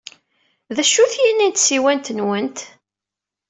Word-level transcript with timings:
D 0.75 0.77
acu-t 0.83 1.13
yini 1.21 1.47
n 1.49 1.53
tsiwant-nwent? 1.53 2.59